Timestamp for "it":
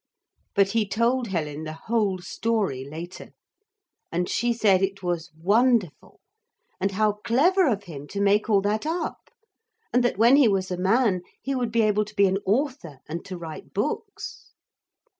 4.81-5.03